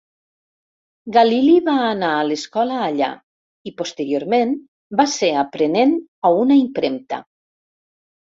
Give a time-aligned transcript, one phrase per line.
[1.15, 3.09] Galili va anar a l'escola allà
[3.71, 4.55] i, posteriorment,
[5.01, 5.93] va ser aprenent
[6.31, 7.21] a una impremta.